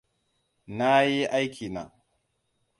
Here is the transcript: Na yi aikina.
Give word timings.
Na 0.77 0.89
yi 1.09 1.21
aikina. 1.37 1.83